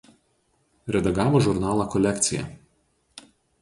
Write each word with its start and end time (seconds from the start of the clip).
Redagavo 0.95 1.43
žurnalą 1.49 1.87
„Kolekcija“. 1.97 2.51